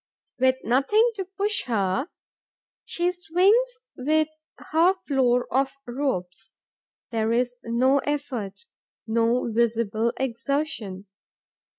[0.39, 2.07] With nothing to push her,
[2.85, 4.29] she swings with
[4.71, 6.55] her floor of ropes.
[7.11, 8.65] There is no effort,
[9.05, 11.05] no visible exertion.